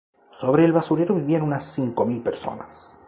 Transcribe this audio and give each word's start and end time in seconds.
Sobre 0.31 0.65
el 0.65 0.73
basurero 0.73 1.13
vivían 1.13 1.43
unas 1.43 1.63
cinco 1.73 2.07
mil 2.07 2.23
personas. 2.23 2.97